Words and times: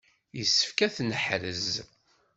Yessefk 0.37 0.79
ad 0.85 0.91
t-neḥrez. 0.95 1.69